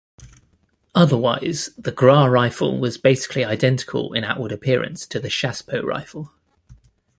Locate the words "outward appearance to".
4.23-5.19